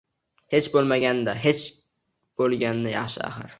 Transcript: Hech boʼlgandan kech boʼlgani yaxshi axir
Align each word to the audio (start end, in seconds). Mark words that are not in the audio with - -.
Hech 0.55 0.69
boʼlgandan 0.75 1.39
kech 1.45 1.63
boʼlgani 2.41 2.89
yaxshi 2.97 3.25
axir 3.31 3.49